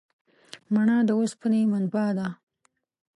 مڼه 0.73 0.97
د 1.07 1.09
اوسپنې 1.19 1.61
منبع 1.71 2.07
ده. 2.17 2.27